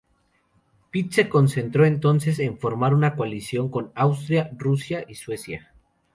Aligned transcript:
Pitt 0.89 1.11
se 1.11 1.29
concentró 1.29 1.85
entonces 1.85 2.39
en 2.39 2.57
formar 2.57 2.95
una 2.95 3.15
coalición 3.15 3.69
con 3.69 3.91
Austria, 3.93 4.49
Rusia 4.57 5.05
y 5.07 5.13
Suecia. 5.13 5.75